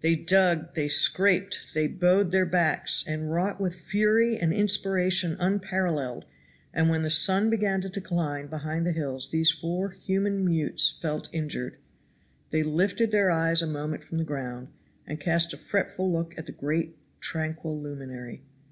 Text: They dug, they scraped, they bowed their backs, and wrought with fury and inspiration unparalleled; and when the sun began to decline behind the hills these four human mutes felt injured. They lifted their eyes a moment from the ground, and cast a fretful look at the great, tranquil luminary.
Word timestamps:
They 0.00 0.14
dug, 0.14 0.74
they 0.74 0.86
scraped, 0.86 1.74
they 1.74 1.88
bowed 1.88 2.30
their 2.30 2.46
backs, 2.46 3.02
and 3.04 3.32
wrought 3.32 3.60
with 3.60 3.74
fury 3.74 4.36
and 4.36 4.52
inspiration 4.54 5.34
unparalleled; 5.40 6.24
and 6.72 6.88
when 6.88 7.02
the 7.02 7.10
sun 7.10 7.50
began 7.50 7.80
to 7.80 7.88
decline 7.88 8.46
behind 8.46 8.86
the 8.86 8.92
hills 8.92 9.32
these 9.32 9.50
four 9.50 9.90
human 9.90 10.44
mutes 10.44 10.88
felt 11.00 11.28
injured. 11.32 11.78
They 12.50 12.62
lifted 12.62 13.10
their 13.10 13.32
eyes 13.32 13.60
a 13.60 13.66
moment 13.66 14.04
from 14.04 14.18
the 14.18 14.22
ground, 14.24 14.68
and 15.04 15.18
cast 15.18 15.52
a 15.52 15.56
fretful 15.56 16.08
look 16.12 16.38
at 16.38 16.46
the 16.46 16.52
great, 16.52 16.96
tranquil 17.18 17.76
luminary. 17.82 18.44